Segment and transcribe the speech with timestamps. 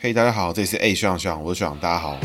[0.00, 2.16] 嘿，大家好，这里是 A 学长学长，我是学长，大家好。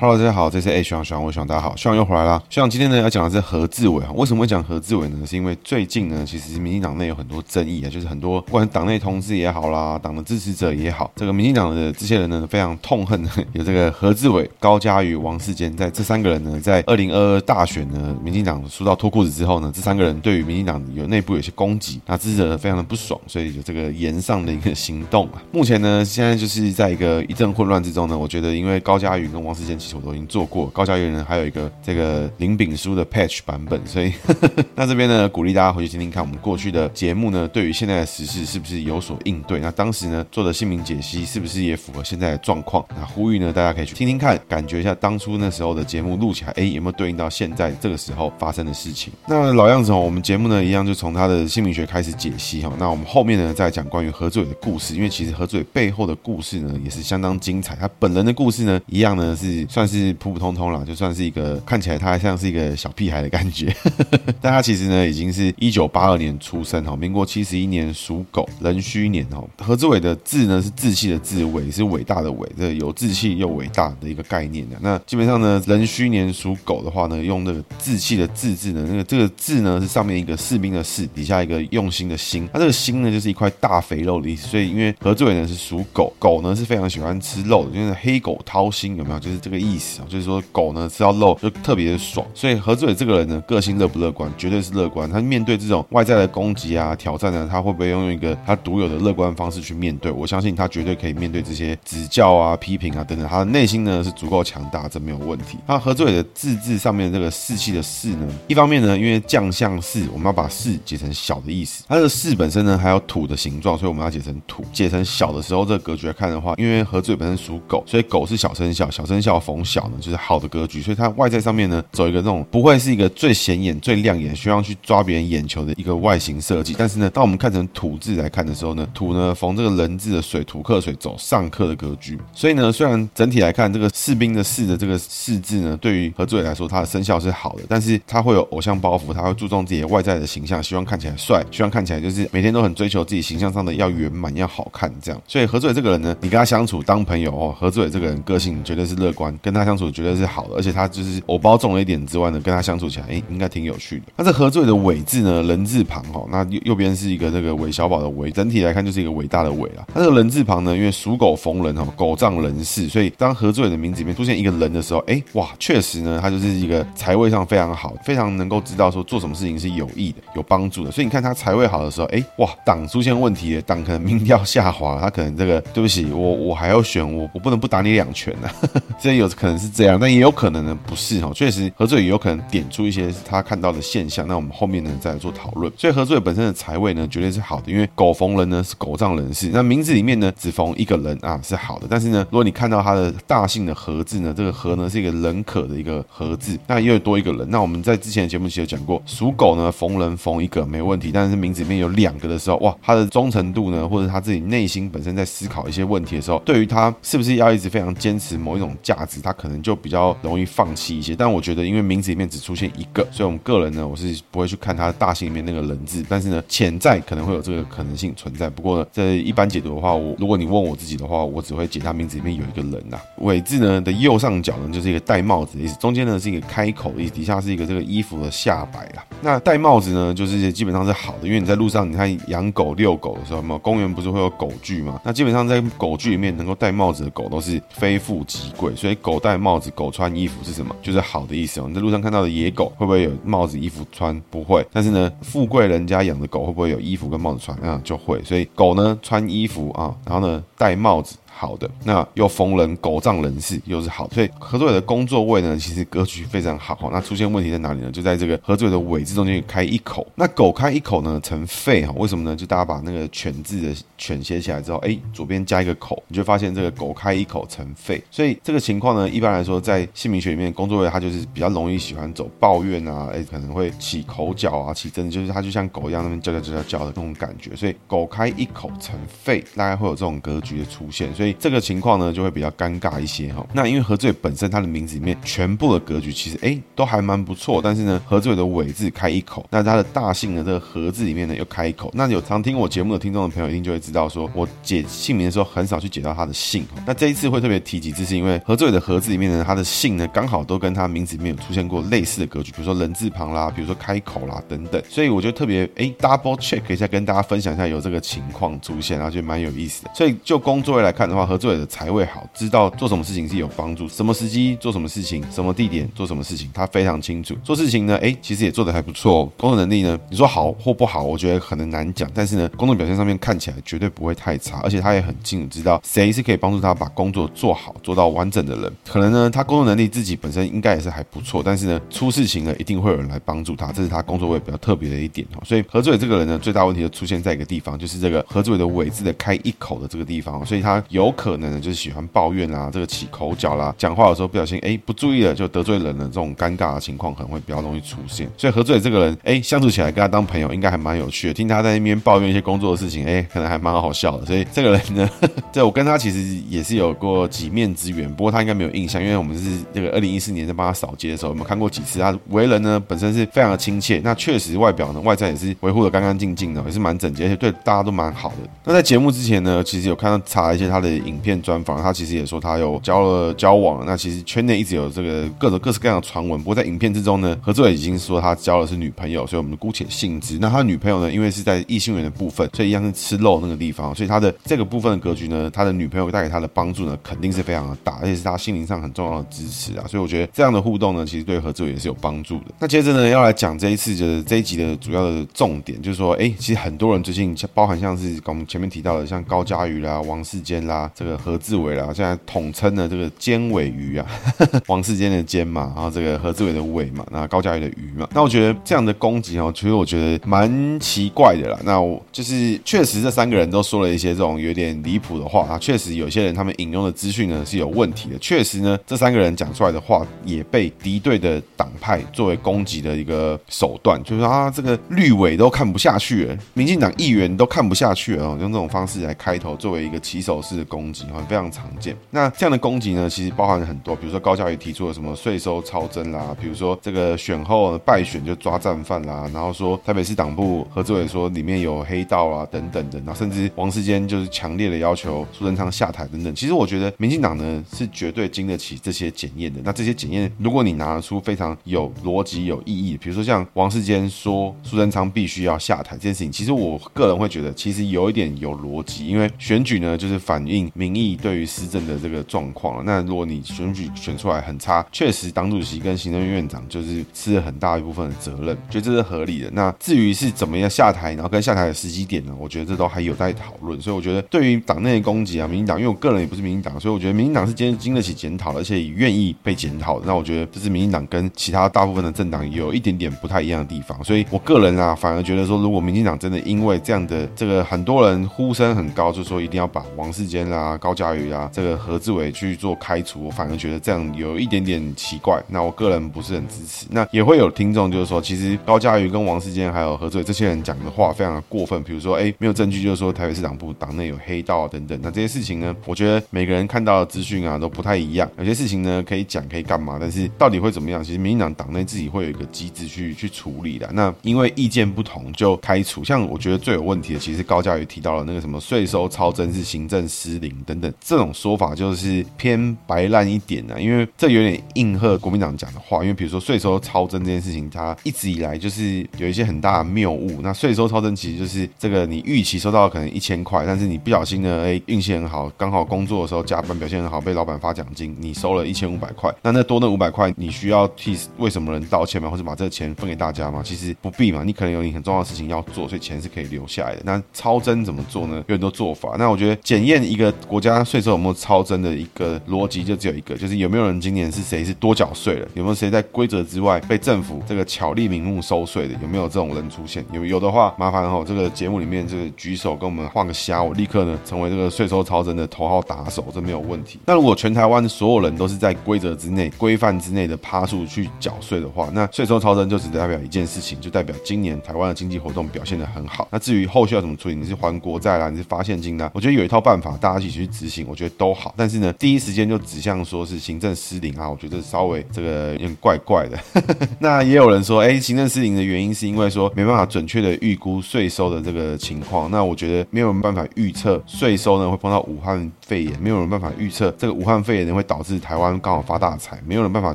[0.00, 2.42] Hello，大家好，这是 A 学长学长，我学长，大家好，学长又回来啦。
[2.48, 5.26] 学长今天呢要讲的是何志伟啊，为什么会讲何志伟呢？
[5.26, 25.42] 是因为最近呢，其实民进党内有很多争议啊，就是很多不管党内同志也好啦，党的支持者也好，这个民进党的这些人呢非常痛恨 有这个何志伟、高嘉瑜、王世坚在这三个人呢，在二零二二大选呢，民进党输到脱裤子之后呢，这三个人对于民进党有内部有些攻击，那支持者非常的不爽，所以有这个炎上的一个行动啊。
[25.52, 29.89] 目前呢，现在就是在一个一阵混乱之中呢，我觉得因为高嘉瑜跟王世坚其。
[29.96, 34.12] 我都已经做过，高嘉瑜呢还有一个这个林炳书的 patch 版本，所以
[34.74, 39.60] 那这边呢鼓励大家回去听听看我们过去的节目呢，对于现在的时事是不是有所应对？
[39.60, 42.84] 那当时呢做的姓名解析是不是也符合现在的状况？
[42.96, 49.12] 那呼吁呢大家可以去听听看，感觉一下当初那时候的节目录起来，哎有没有对应到现在这个时候发生的事情？
[49.26, 52.72] 那老样子哦，我们节目呢一样就从他的姓名学开始解析哈。
[52.78, 59.66] 那我们后面呢再讲关于何志伟的故事，因为其实何志伟背后的故事呢也是相当精彩，他本人的故事呢一样呢是。
[59.68, 63.74] 算算是普普通通啦，就算是一个看起来他还像是一个小屁孩的感觉，
[64.38, 69.48] 但他其实呢已经是一九八二年出生哈，民国七十一年属狗，壬戌年哦。
[69.56, 74.76] 何志伟的志呢是志气的志，伟是伟大的伟，这个有志气又伟大的一个概念的。
[74.82, 84.46] 那基本上呢，壬戌年属狗的话呢，用那个志气的志字呢，那个这个志呢是上面一个士兵的士，底下一个用心的心，它这个心呢就是一块大肥肉的意思。
[84.46, 89.18] 所以因为何志伟呢是属狗，狗呢是非常喜欢吃肉的，就是黑狗掏心有没有？
[89.18, 89.69] 就是这个意。
[89.70, 94.30] 意思啊，就是说狗呢吃到肉就特别的爽，所以何志伟这个人呢，个性乐不乐观？
[94.36, 95.08] 绝对是乐观。
[95.08, 100.10] 他面对这种外在的攻击啊、挑战呢，他会不会用一个他独有的乐观方式去面对？
[100.10, 105.58] 我相信他绝对可以面对这些指教啊、批评啊等等，他的内心呢是足够强大，这没有问题。
[105.66, 119.59] 那何志伟的字字上面这个士气的士呢，一方面呢，因为将相士，我们要把士解成小的意思，它的士本身呢还有土的形状，所以我们要解成土，解成小的时候，这个格局来看的话，因为何志伟本身属狗，所以狗是小生肖，小生肖逢。
[119.60, 126.74] 从小呢，就是好的格局，所以它外在上面呢，走一个这种不会是一个最显眼、最亮眼，需要去抓别人眼球的一个外形设计。
[126.78, 132.18] 但是呢，当我们看成土字来看的时候呢，土呢逢这个人字的水，土克水，走上克的格局。
[132.32, 145.20] 所以呢，虽然整体来看，这个士兵的士的这个士字呢，对于何志伟来说，他的生肖是好的，但是他会有偶像包袱，他会注重自己外在的形象，希望看起来帅，希望看起来就是每天都很追求自己形象上的要圆满、要好看这样。
[145.28, 149.36] 所以何志伟这个人呢，你跟他相处当朋友哦，何志伟这个人个性绝对是乐观。
[149.42, 154.04] 跟他相处绝对是好的，而且他就是偶包重了一点之外呢，跟他相处起来，哎，应该挺有趣的。
[154.16, 159.86] 那这何罪伟的伟字呢，人字旁哈，那右右边是一个这个韦小宝的韦，整体来看就是一个伟大的伟啊。
[159.94, 170.90] 那这个人字旁呢，因为属狗逢人哈，狗仗人势，所以当何罪伟的名字里面出现一个人的时候，哎，哇，确实呢，他就是一个财位上非常好，非常能够知道说做什么事情是有益的、有帮助的。
[170.90, 178.82] 所以你看他财位好的时候，哎，哇，党出现问题，党可能民调下滑，他可能这个对不起，我我还要选，我我不能不打你两拳呢、啊。
[179.00, 185.72] 这 有可能是这样，但也有可能呢不是哈，确实何志伟也有可能点出一些他看到的现象，那我们后面呢再来做讨论。
[185.76, 208.70] 所以何志伟本身的财位呢绝对是好的，因为狗逢人呢是狗仗人势，那名字里面呢只逢一个人啊是好的，但是呢如果你看到他的大姓的何字呢，这个何呢是一个人可的一个何字，那又多一个人，那我们在之前的节目其实讲过，属狗呢逢人逢一个没问题，但是名字里面有两个的时候，哇，他的忠诚度呢，或者他自己内心本身在思考一些问题的时候，对于他是不是要一直非常坚持某一种。
[208.82, 211.14] 价值，他可能就比较容易放弃一些。
[211.14, 216.04] 但我觉得，因为名字里面只出现一个，所以我们个人呢，我是不会去看他大姓里面那个人字。
[216.08, 218.48] 但是呢，潜在可能会有这个可能性存在。
[218.48, 222.98] 不过呢，在一般解读的话，我如果你问我自己的话，我只会解他名字里面有一个人呐。
[223.18, 229.04] 尾字呢的右上角呢，就是一个戴帽子的意思，中间呢是一个开口的意思，底下是一个这个衣服的下摆啊。
[229.22, 235.00] 那戴帽子呢，就是基本上是好的，因为你在路上，你看养狗遛狗的时候，嘛，公园不是会有狗具嘛？
[235.04, 238.74] 那基本上在狗具里面能够戴帽子的狗都是非富即贵。
[238.76, 240.72] 所以狗狗戴帽子，狗穿衣服是什么？
[240.80, 241.66] 就是好的意思哦。
[241.66, 244.18] 你在路上看到的野狗会不会有帽子、衣服穿？
[244.30, 244.64] 不会。
[244.72, 247.58] 但是呢，富贵人家养的狗会不会有衣服跟帽子穿？
[247.58, 248.22] 啊，就会。
[248.22, 251.16] 所以狗呢穿衣服啊，然后呢戴帽子。
[251.40, 256.90] 好的，那又逢人狗仗人势，又是好，所以何作伟的工作位呢，其实格局非常好。
[256.92, 257.90] 那出现问题在哪里呢？
[257.90, 260.06] 就在这个何作伟的尾字中间开一口。
[260.16, 261.94] 那狗开一口呢，成肺哈？
[261.96, 262.36] 为什么呢？
[262.36, 268.02] 就大家把那个犬字的犬写起来之后，哎，左边加一个口，你就发现这个狗开一口成肺。
[268.10, 277.56] 所以这个情况呢，一般来说在姓名学里面，工作位它就是比较容易喜欢走抱怨啊，哎，可能会起口角啊，起争，就是它就像狗一样那边叫叫叫叫叫的那种感觉。
[277.56, 281.14] 所以狗开一口成肺，大概会有这种格局的出现。
[281.14, 283.46] 所以以这个情况呢就会比较尴尬一些哈。
[283.52, 291.90] 那因为何志伟本身他的名字里面全部的格局其实哎都还蛮不错，但是呢何志伟的伟字开一口，那他的大姓呢这个何字里面呢又开一口。
[291.94, 296.66] 那有常听我节目的听众的朋友一定就会知道，说我解姓名的时候很少去解到他的姓。
[296.86, 309.90] 那这一次会特别提及，这是因为何志伟的何字里面呢，他的姓呢刚好都跟他名字里面有出现过类似的格局，比如说人字旁啦，比如说开口啦等等，所以我就特别哎 double check 一下，跟大家分享一下有这个情况出现，然后就蛮有意思的。
[309.94, 317.34] 所以就工作位来看的话，何志伟的财位好，知道做什么事情是有帮助，什么时机做什么事情，什么地点做什么事情，他非常清楚。
[317.42, 319.26] 做事情呢，哎，其实也做得还不错。
[319.36, 322.08] 工作能力呢，你说好或不好，我觉得很难讲。
[322.14, 328.72] 但是呢，工作表现上面看起来绝对不会太差，而且他也很清楚知道谁是可以帮助他把工作做好、做到完整的人。
[328.86, 335.42] 可能呢，他工作能力自己本身应该也是还不错，但是呢，出事情了一定会有人来帮助他，这是他工作位比较特别的一点哦。
[335.44, 348.28] 所以何志伟这个人呢，最大问题就出现在一个地方，就是这个何志伟的伟字的开一口的这个地方，所以他有有可能呢就是喜欢抱怨啊，这个起口角啦，讲话的时候不小心哎不注意了就得罪人了，这种尴尬的情况可能会比较容易出现。
[348.36, 354.26] 所以何志伟这个人哎相处起来跟他当朋友应该还蛮有趣的，听他在那边抱怨一些工作的事情，哎可能还蛮好笑的。
[354.26, 355.10] 所以这个人呢，
[355.50, 361.98] 这我跟他其实也是有过几面之缘，不过他应该没有印象，因为我们是这个二零一四年在帮他扫街的时候，我们看过几次。
[361.98, 368.36] 他为人呢本身是非常的亲切，那确实外表呢外在也是维护的干干净净的，也是蛮整洁，而且对大家都蛮好的。
[368.64, 373.84] 那在节目之前呢，其实有看到查一些他的影片专访，他其实也说他有交了交往。
[373.86, 380.38] 那其实圈内一直有这个各种各式各样的传闻，不过在影片之中呢，何志伟已经说他交的是女朋友，所以我们姑且信之。
[380.40, 389.84] 那他女朋友呢，因为是在异性缘的部分，所以一样是吃肉那个地方，所以他的这个部分的格局呢，他的女朋友带给他的帮助呢，肯定是非常的大，而且是他心灵上很重要的支持啊。
[389.88, 392.44] 所以我觉得这样的互动呢，其实对何志伟也是有帮助的。
[392.58, 404.06] 那接着呢，要来讲这一次就是这一集的主要的重点，就是说，哎，其实很多人最近包含像是我们前面提到的，像高嘉瑜啦、王世坚啦、啊这个何志伟啦，现在统称的这个尖尾鱼啊，
[404.68, 408.08] 王世坚的尖嘛，然后这个何志伟的尾嘛，那高嘉瑜的鱼嘛。
[408.14, 411.58] 那我觉得这样的攻击哦，其实我觉得蛮奇怪的啦。
[411.64, 418.18] 那我就是确实这三个人都说了一些这种有点离谱的话啊，确实有些人他们引用的资讯呢是有问题的。
[418.18, 431.96] 确实呢，这三个人讲出来的话也被敌对的党派作为攻击的一个手段，就是啊，这个绿委都看不下去了，民进党议员都看不下去了，用这种方式来开头，作为一个起手式的攻击，非常常见。
[432.10, 446.32] 那这样的攻击呢，其实包含很多，比如说高嘉瑜提出了什么税收超征啦，比如说这个选后败选就抓战犯啦，然后说台北市党部何志伟说里面有黑道啊等等的，然后甚至王世坚就是强烈的要求苏贞昌下台等等。
[446.34, 449.60] 其实我觉得民进党呢是绝对经得起这些检验的。
[449.64, 462.84] 那这些检验，如果你拿出非常有逻辑、有意义，比如说像王世坚说苏贞昌必须要下台这件事情，其实我个人会觉得其实有一点有逻辑，因为选举呢就是反映民意对于施政的这个状况。
[462.84, 469.50] 那如果你选举选出来很差，确实党主席跟行政院长就是吃了很大一部分的责任，觉得这是合理的。
[469.52, 472.34] 那至于是怎么样下台，然后跟下台的时机点呢？
[472.38, 473.80] 我觉得这都还有待讨论。
[473.80, 480.06] 所以我觉得对于党内的攻击啊，民进党，因为我个人也不是民进党，所以我觉得民进党是经经得起检讨，而且愿意被检讨的。
[480.06, 484.02] 那我觉得这是民进党跟其他大部分的政党有一点点不太一样的地方。
[484.02, 495.42] 所以我个人啊，反而觉得说，如果民进党真的因为这样的这个很多人呼声很高，就说一定要把王世坚啊、高嘉瑜啊、这个何志伟去做开除，我反而觉得这样有一点点奇怪。
[495.48, 496.86] 那我个人不是很支持。
[496.90, 504.98] 那也会有听众就是说，其实高嘉瑜跟王世坚还有何志伟这些人讲的话非常的过分，比如说哎，没有证据就是说台北市党部党内有黑道啊等等。
[505.02, 508.28] 那这些事情呢，我觉得每个人看到的资讯啊都不太一样。
[508.38, 511.02] 有些事情呢可以讲可以干嘛，但是到底会怎么样？
[511.04, 513.88] 其实民进党党内自己会有一个机制去去处理的。
[513.92, 526.00] 那因为意见不同就开除，像我觉得最有问题的，其实高嘉瑜提到了那个什么税收超征是行政失灵等等这种说法，就是偏白烂一点的，因为这有点应和国民党讲的话。
[526.00, 530.40] 因为比如说税收超征这件事情，它一直以来就是有一些很大的谬误。
[530.42, 539.30] 那税收超征其实就是这个你预期收到可能一千块，但是你不小心呢，哎，运气很好，刚好工作的时候加班表现很好，被老板发奖金，你收了一千五百块。
[539.42, 542.30] 那那多那五百块，你需要替为什么人道歉吗？
[542.30, 543.62] 或者把这个钱分给大家吗？
[543.62, 547.02] 其实不必嘛，你可能有你很重要的事情要做，所以钱是可以留下来的。
[547.04, 548.42] 那超征怎么做呢？
[548.48, 549.16] 有很多做法。
[549.18, 555.48] 那我觉得检验一个国家税收有没有超征的一个逻辑，就只有一个，就是有没有人今年是谁是多缴税了？
[555.54, 558.94] 有没有谁在规则之外被政府这个巧立名目收税的？
[559.02, 560.04] 有没有这种人出现？
[560.12, 567.00] 有有的话，麻烦哦，这个节目里面这个举手跟我们换个虾，我立刻呢成为这个税收超征的头号打手，这没有问题。
[567.06, 576.28] 那如果全台湾所有人都是在规则之内、规范之内的趴数去缴税的话，那税收超征就只代表一件事情，就代表今年台湾的经济活动表现得很好。
[576.30, 581.54] 那至于后续要怎么处理，你是还国债啦，你是发现金啦，我觉得有一套办法，大大家一起去执行，我觉得都好。
[581.56, 586.36] 但是呢，第一时间就指向说是行政失灵啊，我觉得稍微这个有点怪怪的。
[586.98, 592.28] 那也有人说，哎，行政失灵的原因是因为说没办法准确的预估税收的这个情况。
[592.28, 599.94] 那我觉得没有人办法预测税收呢会碰到武汉肺炎，没有人办法预测这个武汉肺炎呢会导致台湾刚好发大财，没有人办法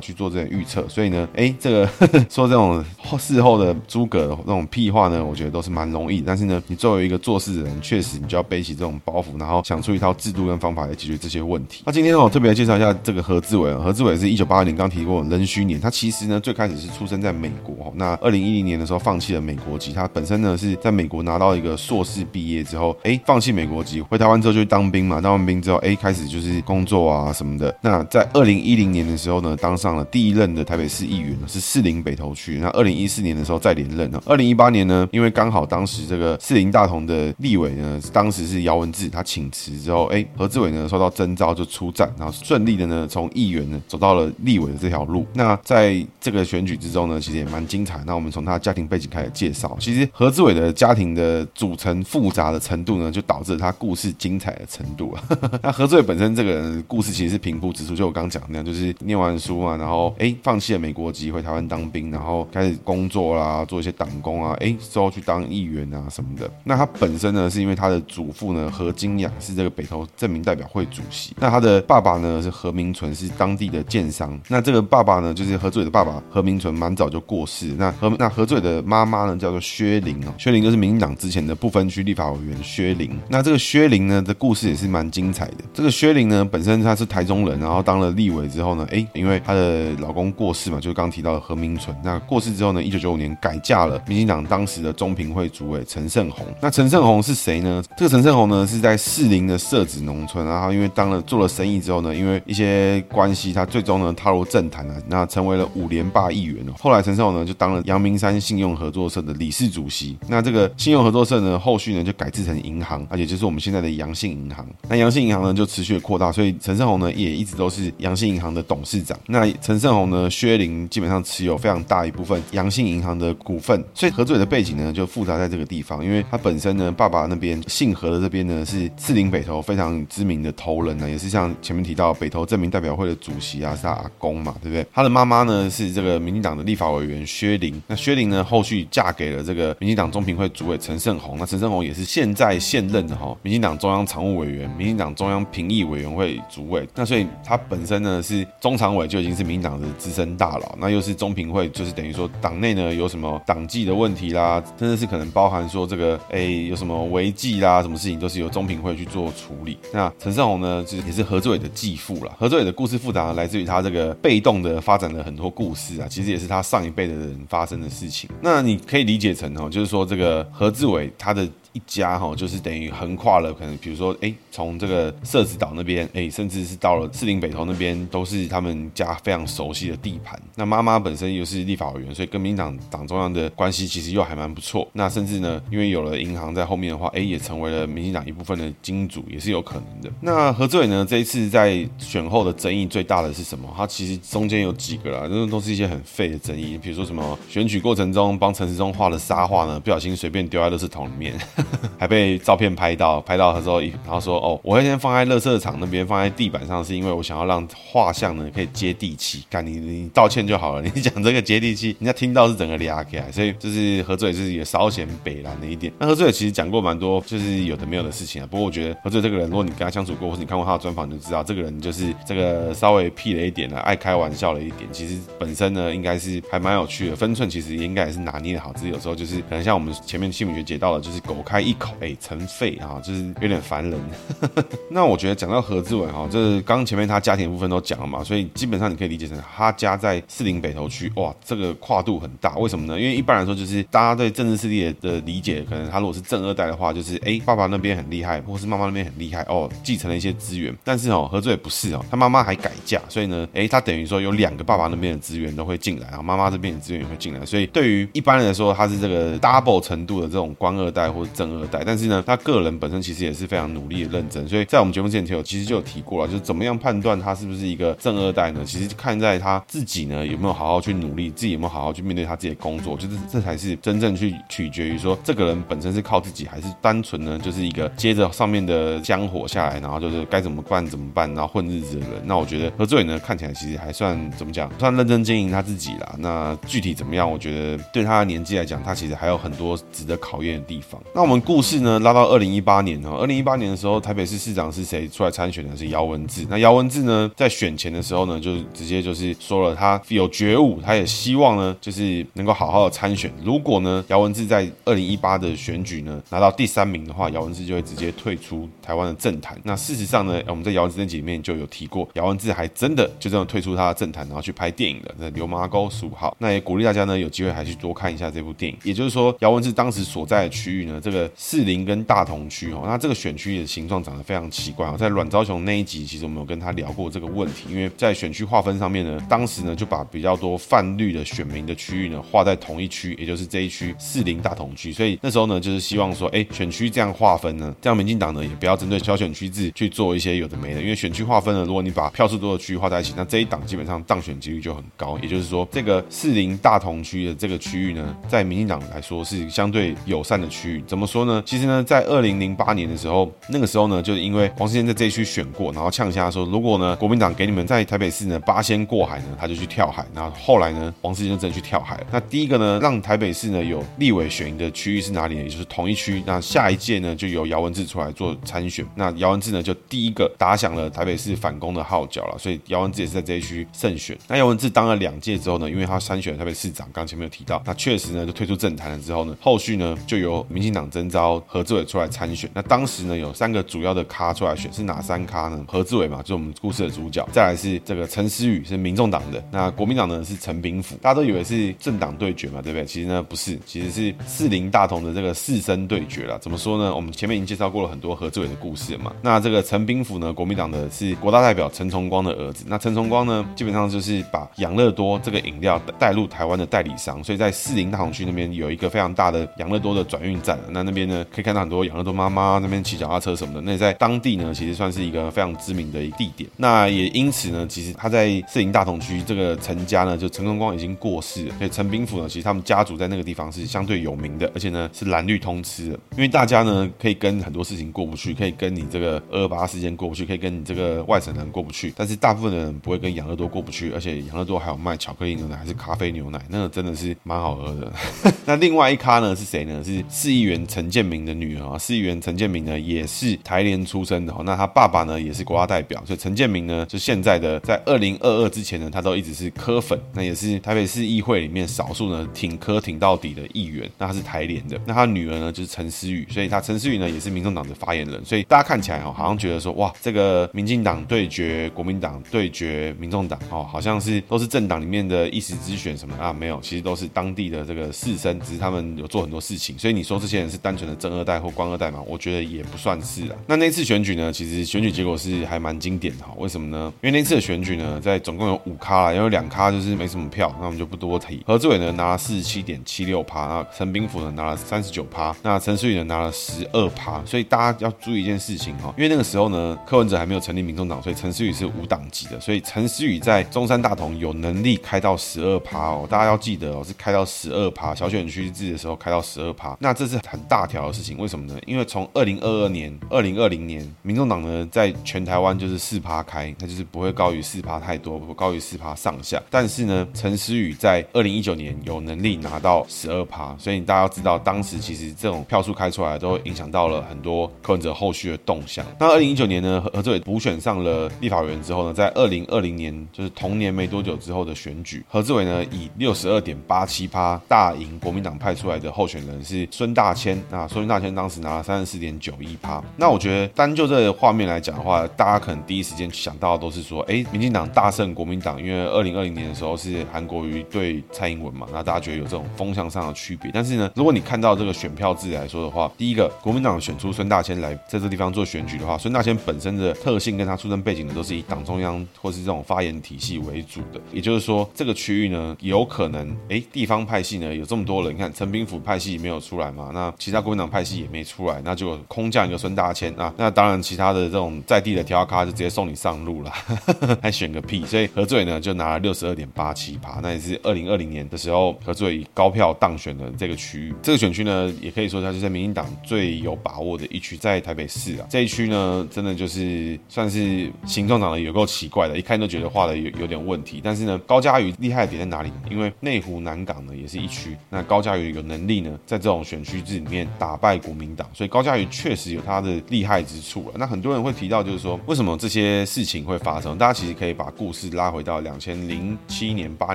[0.00, 0.82] 去做这个预测。
[0.88, 1.86] 所以呢，哎，这个
[2.30, 2.82] 说这种
[3.20, 6.22] 事后的诸葛那种屁话呢，我觉得都是蛮容易。
[6.22, 11.82] 但是呢，你作为一个做事的人，确实你就要背起这种包袱，然后想出一套要制度跟方法来解决这些问题。
[11.84, 13.74] 那今天我特别来介绍一下这个何志伟。
[13.74, 17.92] 何志伟是一九八二年刚提过壬戌年，他其实呢最开始是出生在美国。
[17.96, 25.20] 那二零一零年的时候放弃了美国籍，他本身呢是在美国拿到一个硕士毕业之后，哎，放弃美国籍，回台湾之后就去当兵嘛。
[25.20, 27.76] 当完兵之后，哎，开始就是工作啊什么的。
[27.82, 32.58] 那在二零一零年的时候呢，当上了第一任的台北市议员，是士林北投区。
[32.58, 34.10] 那二零一四年的时候再连任。
[34.24, 45.26] 二零一八年呢，因为刚好当时这个士林大同的立委呢，当时是姚文智，他请辞之后，哎，何志伟呢受到征召就出战，然后顺利的呢从议员呢走到了立委的这条路。
[45.34, 48.00] 那在这个选举之中呢，其实也蛮精彩。
[48.06, 49.76] 那我们从他家庭背景开始介绍。
[49.80, 55.22] 其实何志伟的家庭的组成复杂的程度呢，就导致他故事精彩的程度啊。
[55.62, 66.50] 那何志伟本身这个人故事其实是平铺直叙，就我刚讲那样，就是念完书嘛，然后哎放弃了美国籍回台湾当兵，然后开始工作啦，做一些党工啊，哎之后去当议员啊什么的。
[66.64, 74.38] 那他本身呢，是因为他的祖父呢何金养是这个北头证明代表会主席，那他的爸爸呢是何明纯，是当地的建商。
[74.48, 77.74] 那这个爸爸呢，就是何志伟的爸爸何明纯，蛮早就过世。
[77.78, 83.18] 那何那何志伟的妈妈呢，叫做薛玲哦，薛玲就是民进党之前的不分区立法委员薛玲。
[83.28, 85.58] 那这个薛玲呢的故事也是蛮精彩的。
[85.72, 91.96] 这个薛玲呢，本身她是台中人，然后当了立委之后呢，哎，因为她的老公过世嘛，就是刚提到的何明纯。
[92.02, 96.46] 那过世之后呢，一九九五年改嫁了民进党当时的中评会主委陈胜鸿。
[96.60, 97.82] 那陈胜鸿是谁呢？
[97.96, 106.72] 这个陈胜鸿呢是在士林的社子农村，然后因为当了做了生意之后呢，因为一些关系，他最终呢踏入政坛了，那成为了五连霸议员了。
[106.78, 110.16] 后来陈胜鸿呢就当了阳明山信用合作社的理事主席。
[110.28, 114.66] 那这个信用合作社呢，后续呢就改制成银行，而且就是我们现在的阳信银行。
[114.88, 119.18] 那阳信银行呢就持续的扩大，所以陈胜鸿呢也一直都是阳信银行的董事长。
[119.26, 134.86] 那陈胜鸿呢，薛玲基本上持有非常大一部分阳信银行的股份，所以合作的背景呢就复杂在这个地方，因为他本身呢爸爸那边姓何的这边呢是四林北投非常知名的头人呢，也是像前面提到北投证明代表会的主席啊，是他阿公嘛，对不对？
[134.94, 159.55] 他的妈妈呢是这个民进党的立法委员薛玲，那薛玲呢后续嫁给了这个民进党中评会主委陈胜鸿，那陈胜鸿也是现在现任的哈民进党中央常务委员、民进党中央评议委员会主委，那所以他本身呢是中常委就已经是民进党的资深大佬，那又是中评会，就是等于说党内呢有什么党纪的问题啦，真的是可能包含说这个哎有什么违纪啦，什么事情都是由中评会去做处
[159.92, 162.32] 那陈胜洪呢，就是也是何志伟的继父了。
[162.38, 168.28] 何志伟的故事复杂，来自于他这个被动的发展了很多故事啊，其实也是他上一辈的人发生的事情。
[168.40, 171.48] 那你可以理解成哦，就是说这个何志伟他的。
[171.76, 180.40] 一家哈，就是等于横跨了，可能比如说，哎，从这个社子岛那边，哎，甚至是到了士林北投那边，都是他们家非常熟悉的地盘。
[180.54, 184.88] 那妈妈本身又是立法委员，所以跟民进党党中央的关系其实又还蛮不错。
[184.94, 190.10] 那甚至呢，因为有了银行在后面的话，哎，也成为了民进党一部分的金主，也是有可能的。
[190.22, 193.68] 那何志伟呢，这一次在选后的争议最大的是什么？
[193.76, 201.34] 他其实中间有几个啦，那都是一些很废的争议，比如说什么选举过程中帮陈时中画的沙画呢，不小心随便丢在垃圾桶里面。
[201.98, 209.44] 还被照片拍到，拍到的时候，然后说：“哦，我会先放在垃圾场那边，放在地板上，是因为我想要让画像呢可以接地气。
[209.50, 210.82] 干你，你道歉就好了。
[210.94, 213.30] 你讲这个接地气，人家听到是整个俩起来。
[213.32, 215.92] 所以就是何志伟就是也稍显北蓝的一点。
[215.98, 218.46] 那何志伟其实讲过蛮多，就是有的没有的事情啊。
[218.50, 224.88] 不过我觉得何志伟这个人，如果你跟他相处过，或者你看过他的专访，你就知道这个人就是这个稍微屁了一点了，爱开玩笑了一点。
[224.92, 228.72] 其实本身呢，应该是还蛮有趣的，分寸其实应该也是拿捏的好。
[228.74, 233.98] 只是有时候就是可能像我们前面新闻学解到了，就是狗开开一口。”哎，尘废啊，就是有点烦人。
[234.90, 242.54] 那我觉得讲到何志伟哈，就是刚前面他家庭部分都讲了嘛，所以基本上你可以理解成他家在四零北投区，哇，这个跨度很大。
[242.58, 243.00] 为什么呢？
[243.00, 250.76] 因为一般来说，就是大家对政治势力的理解，可能他如果是正二代的话，就是哎，爸爸那边很厉害，或是妈妈那边很厉害哦，继承了一些资源。
[250.84, 257.46] 但是哦，何志伟不是哦，他妈妈还改嫁，所以呢，哎，他等于说有两个爸爸那边的资源都会进来，然后妈妈这边的资源也会进来。
[257.46, 264.48] 所以对于一般人来说，他是这个 double 程度的这种官二代或者正二代，但是呢，他个人本身其实也是非常努力的认真。
[264.48, 268.62] 所以在我们节目之前，有其实就有提过了，就是怎么样判断他是不是一个正二代呢？
[268.64, 282.22] 其实看在他自己呢有没有好好去努力，自己有没有好好去面对他自己的工作，就是这才是真正去取决于说这个人本身是靠自己，还是单纯呢就是一个接着上面的香火下来，然后就是该怎么办怎么办，然后混日子的人。
[282.24, 286.14] 那我觉得何志伟呢看起来其实还算怎么讲，算认真经营他自己啦。
[286.18, 287.30] 那具体怎么样？
[287.30, 291.00] 我觉得对他的年纪来讲，他其实还有很多值得考验的地方。
[291.14, 295.76] 那我们故事呢拉到二零一八年哦，二零一八年的时候，台北市市长是谁出来参选的？
[295.76, 296.46] 是姚文智。
[296.48, 303.28] 那姚文智呢，在选前的时候呢，就直接就是说了，他有觉悟，他也希望呢，就是能够好好的参选。
[303.42, 309.58] 如果呢，姚文智在二零一八的选举呢拿到第三名的话，姚文智就会直接退出台湾的政坛。
[309.64, 315.14] 那事实上呢，我们在姚文智那集里面就有提过，姚文智还真的就这样退出他的政坛，然后去拍电影了。
[315.18, 318.78] 那《流麻沟十五号》，那也鼓励大家呢有机会还去多看一下这部电影。
[318.84, 324.96] 也就是说，姚文智当时所在的区域呢，这个士林跟大同区哦，那这个选区的形状长得非常奇怪哦。
[324.98, 334.92] 在阮昭雄那一集，其实我们有跟他聊过这个问题，因为在选区划分上面呢，当时呢就把比较多泛绿的选民的区域呢划在同一区，也就是这一区士林大同区。
[334.92, 345.18] 所以那时候呢，就是希望说，哎，选区这样划分呢，这样民进党呢也不要针对小选区制去做一些有的没的，因为选区划分呢，如果你把票数多的区域划在一起，那这一党基本上当选几率就很高。
[345.22, 350.84] 也就是说，这个士林大同区的这个区域呢，在民进党来说是相对友善的区域。
[350.86, 351.42] 怎么说呢？
[351.46, 360.04] 其实呢，在二零零八年的时候，那个时候呢，就是因为黄世坚在这一区选过，然后呛下说，如果呢国民党给你们在台北市呢八仙过海呢，他就去跳海。
[360.14, 362.06] 然后后来呢，王世坚就真的去跳海了。
[362.10, 365.42] 那第一个呢，让台北市呢有立委选赢的区域是哪里呢？
[365.42, 366.22] 也就是同一区。
[366.26, 368.84] 那下一届呢，就由姚文智出来做参选。
[368.96, 372.36] 那姚文智呢，就第一个打响了台北市反攻的号角了。
[372.38, 374.16] 所以姚文智也是在这一区胜选。
[374.28, 378.98] 那姚文智当了两届之后呢，因为他参选了台北市长，刚前面有提到，那确实呢就退出政坛了。
[379.06, 382.48] 之后呢，后续呢就由民进党征召何志伟出来参选。
[382.54, 385.62] 那当时呢有三个主要的咖出来选，是哪三咖呢？
[385.68, 387.26] 何志伟嘛，就是我们故事的主角。
[387.32, 389.44] 再来是这个陈思宇，是民众党的。
[389.50, 390.96] 那国民党呢是陈炳甫。
[391.02, 392.86] 大家都以为是政党对决嘛，对不对？
[392.86, 396.38] 其实呢不是，其实是四林大同的这个士绅对决了。
[396.38, 396.94] 怎么说呢？
[396.94, 399.12] 我们前面已经介绍过了很多何志伟的故事了嘛。
[399.20, 402.64] 那这个陈炳甫呢，国民党的是国大代表陈崇光的儿子。
[402.66, 410.58] 那陈崇光呢，基本上就是把养乐多这个饮料带入台湾的代理商，所以在四林大同区那边有一个非常大的养乐多的转运站。
[410.70, 413.60] 那那边呢可以看到很多养乐多妈妈那边骑脚踏车什么的。
[413.60, 416.48] 那在当地呢，其实算是一个非常知名的一地点。
[416.56, 421.54] 那也因此呢，其实他在士林大同区这个陈家呢，就陈崇光已经过世了。
[421.58, 425.98] 所以陈炳甫呢，其实他们家族在那个地方是相对有名的，而且呢是蓝绿通吃的。
[426.12, 433.90] 因为大家呢可以跟很多事情过不去，可以跟你这个二二八事件过不去，可以跟你这个外省人过不去，但是大部分的人不会跟养乐多过不去。
[433.92, 437.92] 而且养乐多还有卖巧克力牛奶还是咖啡牛奶，那个真的是蛮好喝的。
[438.44, 439.82] 那另外一咖呢是谁呢？
[439.84, 441.78] 是市议员陈建明的女儿啊。
[441.78, 444.34] 市议员陈建明呢也是台联出身的。
[444.44, 449.98] 那他爸爸呢也是国大代表，所以陈建明呢就现在的在二零二二之前呢，他都一直是柯粉。
[450.12, 453.90] 那也是台北市议会里面少数呢挺柯挺到底的议员。
[453.96, 454.78] 那他是台联的。
[454.84, 458.22] 那他女儿呢就是陈思宇，所以他陈思宇呢也是民众党的发言人。
[458.22, 466.34] 所以大家看起来哦，好像觉得说哇，这个民进党对决国民党对决民众党哦，好像是都是政党里面的一时之选什么啊？
[466.34, 469.78] 没有，其实都是当地的这个士绅，只是他们有做很多事情。
[469.78, 472.02] 所以你说这些人是单纯的正二代或官二代嘛？
[472.04, 473.36] 我觉得也不算是啊。
[473.46, 476.34] 那那次选举呢，其实选举结果是还蛮经典的哈。
[476.38, 476.92] 为什么呢？
[477.00, 481.40] 因为那次的选举呢，在总共有五咖啦，因为两咖就是没什么票，那我们就不多提。
[481.46, 487.22] 何志伟呢拿了四十七点七六趴，那陈炳甫呢拿了三十九趴，那陈思宇呢拿了十二趴。
[487.24, 501.60] 所以大家要注意一件事情哈，因为那个时候呢，柯文哲还没有成立民众党，所以陈思宇是无党籍的，所以陈思宇在中山大同有能力开到十二趴哦，大家要记得哦，是开到十二趴，小选区制的时候开到十二趴，那这是很大大条的事情，为什么呢？
[501.66, 509.38] 因为从二零二二年、二零二零年，民众党呢在全台湾就是四趴开，那就是不会高于四趴太多，不高于四趴上下。
[509.50, 518.82] 但是呢，陈思宇在二零一九年有能力拿到十二趴，所以大家要知道，当时其实这种票数开出来都会影响到了很多柯文哲后续的动向。
[518.98, 530.35] 那二零一九年呢，何志伟补选上了立法委员之后呢，在二零二零年就是同年没多久之后的选举，何志伟呢以六十二点八七趴大赢国民党派出来的候选人是孙大千。
[530.50, 532.82] 那孙大千当时拿了三十四点九一趴。
[532.96, 543.50] 那我觉得单就这个画面来讲的话，大家可能第一时间想到的都是说，哎，民进党大胜国民党，因为二零二零年的时候是韩国瑜对蔡英文嘛，那大家觉得有这种风向上的区别。
[543.52, 554.00] 但是呢，如果你看到这个选票制来说的话，第一个国民党选出孙大千来在这地方做选举的话，孙大千本身的特性跟他出生背景呢，都是以党中央或是这种发言体系为主的。
[554.12, 559.90] 也就是说，这个区域呢，有可能哎地方派系呢有这么多人，你看陈炳甫派系没有出来嘛？
[559.92, 566.52] 那其他国民党派系也没出来，那就空降一个孙大千啊，那当然其他的这种在地的条咖就直接送你上路了，
[567.22, 567.86] 还选个屁！
[567.86, 573.94] 所以何罪呢就拿了六十二点八七趴，那也是二零二零年的时候何罪高票当选的这个区域。
[574.02, 583.80] 这个选区呢，也可以说它就是民进党最有把握的一区，在台北市啊这一区呢，真的就是算是形状长得有够奇怪的，一看都觉得画的有有点问题。
[583.80, 585.62] 但是呢，高嘉瑜厉害的点在哪里呢？
[585.70, 593.74] 因为内湖南港呢也是一区，那高嘉瑜有能力呢，在这种选区制里面打败国民党，所以高嘉瑜确实有他的厉害之处了。
[593.76, 596.78] 那很多人会提到，就是说为什么这些事情会发生？
[596.78, 599.94] 大家其实可以把故事拉回到两千零七年、八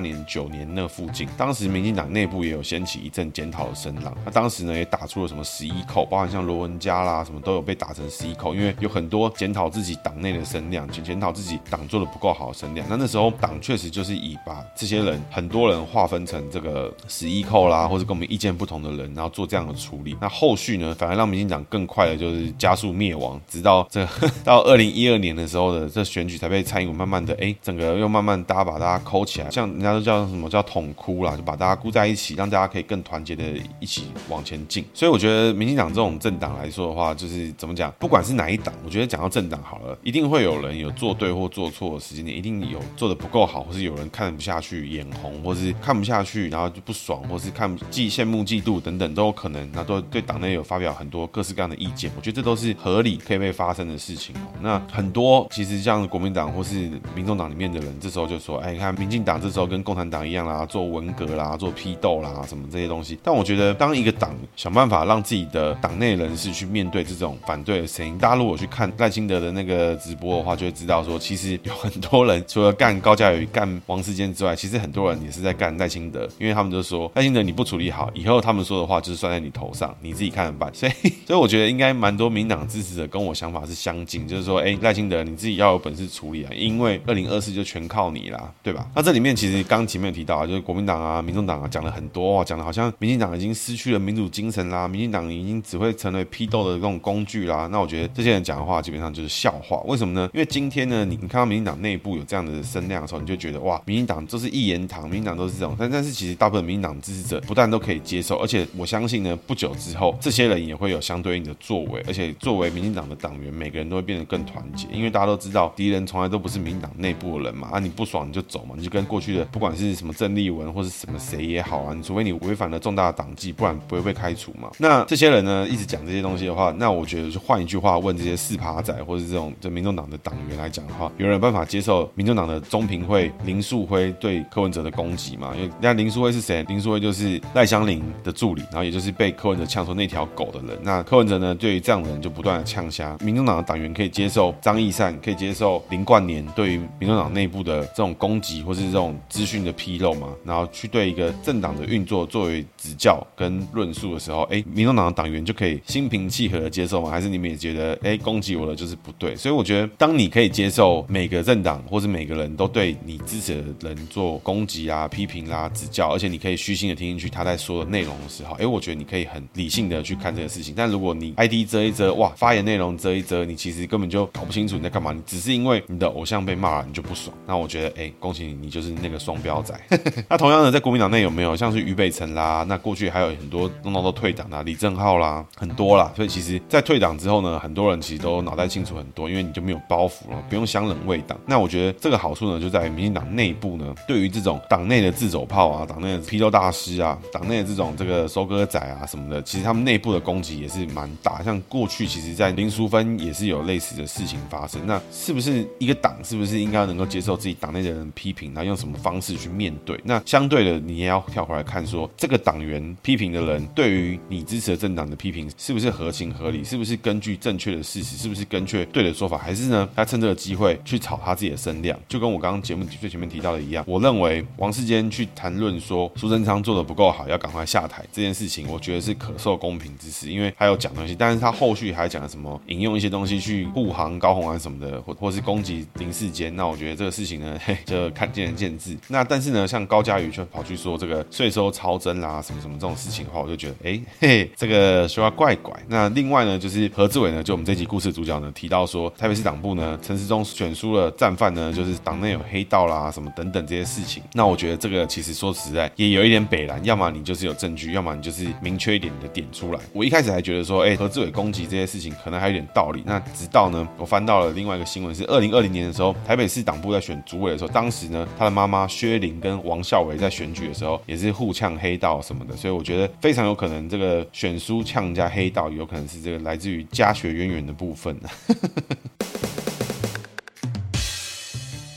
[0.00, 4.14] 年、九年那附近，当时民进党内部也有掀起一阵检讨的声浪。
[4.24, 12.86] 那当时呢也打出了什么十一扣，包含像罗文嘉啦什么都有被打成十一扣，因为有很多检讨自己党内的声量，检检讨自己党做的不够好的声量。
[12.88, 20.11] 那那时候党确实就是以把这些人很多人划分成这个十一扣啦，或者跟我们意见不同的人，然后做这样的处理。
[20.20, 24.06] 那后续呢，反而让民进党更快的就是加速灭亡，直到这
[24.44, 33.44] 到二零一二年的时候的这选举才被蔡英文慢慢的哎，整个又慢慢大家把大家抠起来，像人家都叫什么叫统哭啦，就把大家箍在一起，让大家可以更团结的
[33.80, 34.84] 一起往前进。
[34.92, 52.10] 所以我觉得民进党这种政党来说的话，就是怎么讲，不管是哪一党，我觉得讲到政党好了，一定会有人有做对或做错的时间点，一定有做的不够好，或是有人看不下去眼红，或是看不下去然后就不爽，或是看既羡慕嫉妒等等都有可能，那都对党内有发表很多各式各样的意见。
[52.16, 54.48] 我觉得这都是合理可以被发生的事情哦。
[54.60, 63.18] 那很多其实像国民党或是民众党里面的人，这时候就说，哎，你看民进党这时候跟共产党一样啦，做文革啦，做批斗啦，什么这些东西。
[63.22, 80.72] 但我觉得，当一个党想办法让自己的党内人士去面对这种反对的声音，大家如果去看赖清德的那个直播的话，就会知道说，其实有很多人除了干高嘉瑜、干王世坚之外，其实很多人也是在干赖清德，因为他们就说赖清德你不处理好，以后他们说的话就是算在你头上，你自己看着办。
[80.74, 80.92] 所以，
[81.26, 88.86] 所以我觉得应该蛮多民党支持者跟我想法是相近，就是说，哎，赖清德你自己要有本事处理啊，因为二零二四就全靠你啦，对吧？
[88.94, 97.68] 那这里面其实刚前面提到啊，就是国民党啊、民众党啊讲了很多，讲的好像民进党已经失去了民主精神啦，民进党已经只会成为批斗的这种工具啦。
[97.70, 99.80] 那我觉得这些人讲的话基本上就是笑话。
[99.86, 100.30] 为什么呢？
[100.32, 105.74] 因为今天呢，你你看到民进党内部有这样的声量的时候，你就觉得哇，民进党都是一言堂，民进党都是这种。
[105.78, 117.70] 但但是其实大部分民进党支持者不但都可以接受，而且我相信呢，不久之后这些人也会有相对应的作为，而且作为民进党的党员，每个人都会变得更团结，因为大家都知道敌人从来都不是民进党内部的人嘛。
[117.72, 124.70] 啊，你不爽你就走嘛，你就跟过去的不管是什么郑丽文或是什么谁也好啊，你除非你违反了重大的党纪，不然不会被开除嘛。
[124.78, 135.52] 那这些人呢，一直讲这些东西的话，那我觉得就换一句话问这些四趴仔或者这种就民众党的党员来讲的话，有人有办法接受民众党的中评会林树辉对柯文哲的攻击吗？
[135.56, 136.62] 因为那林树辉是谁？
[136.64, 140.78] 林树辉就是赖香伶的助理，然后也就是被柯文哲呛说那条狗的人。
[140.82, 143.16] 那柯文哲呢，对于这样的人就不断的呛瞎。
[143.20, 150.28] 民众党的党员可以接受张义善，可以接受林冠年对于民众党内部的这种攻击或是这种资讯的披露吗？
[150.44, 157.10] 然后去对一个政党的运作作为指教跟论述的时候，哎，民众党的党员就可以心平气和的接受吗？
[157.10, 159.34] 还是你们也觉得，哎，攻击我的就是不对？
[159.36, 170.74] 所以我觉得，当你可以接受每个政党或是每个人都对你支持的人做攻击啊、批评啦、指教，而且你可以虚心的听进去他在说的内容的时候，哎，我觉得你可以很理性的去看这个事情。
[170.76, 177.36] 但如果你 ID 遮一遮，哇，发言内容遮一遮，你其实根本就搞不清楚你在干嘛，你只是因为你的偶像被骂了，你就不爽。
[177.46, 179.74] 那我觉得，哎，恭喜你，你就是那个双标仔。
[180.28, 182.64] 那同样的，在国民党内有没有像是于北辰啦？
[182.68, 186.12] 那过去还有很多弄到都退党的李正浩啦，很多啦。
[186.16, 191.38] 所以其实，在退党之后呢，很多人其实都脑袋清楚很多，因为你就没有包袱了，不用相冷为党。
[191.46, 201.42] 那我觉得这个好处呢，就在于民进党内部呢，对于这种党内的自走炮啊，党内的批斗大师啊，党内的这种这个收割仔啊什么的，其实他们内部的攻击也是蛮大。
[201.42, 204.84] 像过去其实，在林淑芬也是有类似的事情发生。
[204.86, 209.98] 那是不是一个党，是不是应该能够接受自己党内的人批评，然后用什么方式去面对？
[210.04, 216.64] 那相对的，你也要跳回来看说，说这个党员批评的人对于你支持的政党的批评，是不是合情合理？
[216.64, 218.16] 是不是根据正确的事实？
[218.16, 219.36] 是不是根据对的说法？
[219.36, 221.98] 还是呢，他趁这个机会去炒他自己的声量？
[222.08, 238.96] 就跟我刚刚节目最前面提到的一样，我认为王世坚去谈论说苏贞昌做的不够好，要赶快下台这件事情，我觉得是可受公平之事，因为他有讲东西，但是他后续还讲了什么，引用一些东西去护航高红安什么的，或或是攻击林世坚，那我觉得这个事情呢， 嘿，就看见仁见智。
[239.08, 245.72] 那但是呢，像高嘉瑜却跑去说这个税收超征啦，什么什么这种事情的话，我就觉得，哎嘿，这个说话怪怪。
[245.88, 254.22] 那另外呢，就是何志伟呢，就我们这集故事主角呢，提到说台北市党部呢，陈时中选输了战犯呢，就是党内有黑道啦，什么等等这些事情。
[254.32, 259.80] 那我觉得这个其实说实在也有一点北蓝，要么你就是有证据，要么你就是明确一点的点出来。
[259.92, 263.02] 我一开始还觉得说，哎，何志伟攻击这些事情可能还有点道理。
[263.06, 278.18] 那直到呢，我翻到了另外一个新闻，是二零二零年的时候，台北市党部在选主委的时候，当时呢，他的妈妈薛玲跟王孝伟在选举的时候也是互呛黑道什么的，所以我觉得非常有可能这个选书呛加黑道，有可能是这个来自于家学渊源的部分。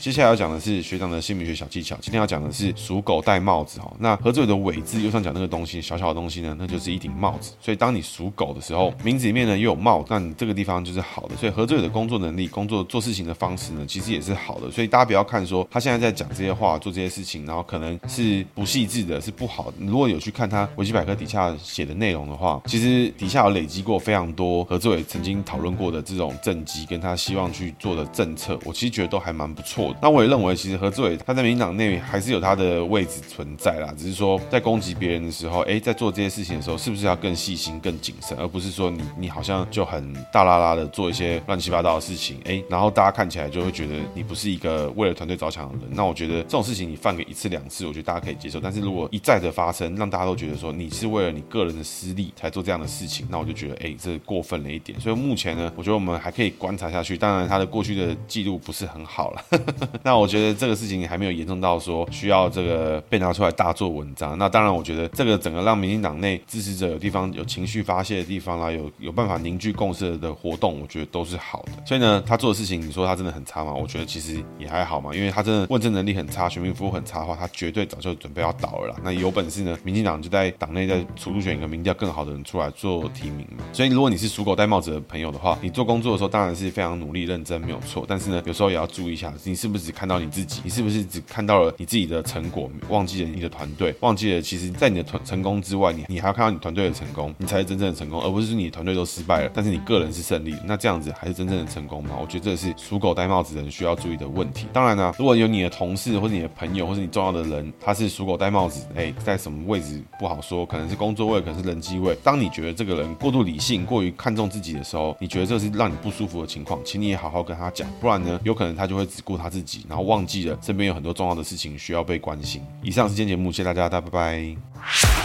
[0.06, 1.96] 接下来要讲的是学长的姓名学小技巧。
[2.00, 3.92] 今天要讲的是属狗戴帽子哈。
[3.98, 7.54] 那何志伟的伟字右上角那个东西，小小的东西呢，那就是一顶帽子。
[7.60, 11.34] 所以当你属狗的时候，名字里面呢又有帽，那你这个地方就是好的。
[11.34, 14.70] 所以何志伟的工作能力、工作做事情的方式呢，其实也是好的。
[14.70, 19.78] 所以大家不要看说他现在在讲这些话、做这些事情，然后可能是不细致的、是不好的。
[19.80, 29.95] 如果有去看他维基百科底下写的内容的话，其实底下有累积过非常多何志伟曾经讨论过的这种政绩，跟他希望去做的政策，我其实觉得都还蛮不错的。
[30.00, 45.88] 那我也认为，其实何志伟他在民党内还是有他的位置存在啦，只是说在攻击别人的时候，哎，在做这些事情的时候，是不是要更细心、更谨慎，而不是说你你好像就很大剌剌的做一些乱七八糟的事情，哎，然后大家看起来就会觉得你不是一个为了团队着想的人。
[45.90, 48.60] 那我觉得这种事情你犯个一次两次，我觉得大家可以接受。
[48.60, 54.98] 但是如果一再的发生，让大家都觉得说你是为了你个人的私利才做这样的事情，那我就觉得哎，这过分了一点。
[55.00, 57.16] 所以目前呢，我觉得我们还可以观察下去。
[57.16, 59.44] 当然他的过去的记录不是很好了，
[60.02, 60.56] 那我觉得。
[60.56, 64.38] 这个事情还没有严重到说需要这个被拿出来大做文章。
[64.38, 71.72] 那当然，我觉得这个整个让民进党内支持者有地方有情绪发泄的地方啦，有有办法凝聚共识的活动，我觉得都是好的。
[71.84, 73.72] 所以呢，他做的事情，你说他真的很差吗？
[73.74, 78.96] 我觉得其实也还好嘛，因为他真的问政能力很差，选民服务很差的话，他绝对早就准备要倒了啦。
[79.02, 83.64] 那有本事呢，民进党就在党内再出选一个民调更好的人出来做提名嘛。
[83.72, 90.60] 所以如果你是属狗戴帽子的朋友的话，你做工作的时候当然是非常努力认真没有错，但是呢，有时候也要注意一下，你是不只看到你自己？
[90.64, 100.54] 你是不是只看到了你自己的成果，忘记了你的团队，忘记了其实，在你的团成功之外，你你还要看到你团队的成功，你才是真正的成功，而不是说你团队都失败了，但是你个人是胜利。
[100.64, 102.10] 那这样子还是真正的成功吗？
[102.20, 104.66] 我觉得这是属狗戴帽子人需要注意的问题。
[104.72, 112.16] 当然呢、如果有你的同事或者你的朋友或者你重要的人，他是属狗戴帽子，哎，在什么位置不好说，可能是工作位，可能是人际位。
[112.22, 122.60] 当你觉得这个人过度理性、过于看重自己的时候，你觉得这是让你不舒服的情况，请你也好好跟他讲，不然呢，有可能他就会只顾他自己，然后忘记了身边有很多重要的事情需要被关心。
[122.82, 125.15] 以上是今天节目，谢谢大家，大家拜拜。